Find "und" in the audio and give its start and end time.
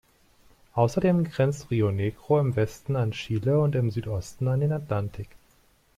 3.59-3.75